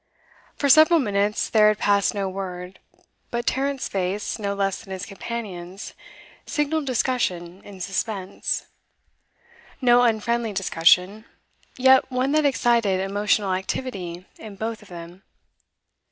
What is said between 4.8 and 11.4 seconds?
than his companion's, signalled discussion in suspense. No unfriendly discussion,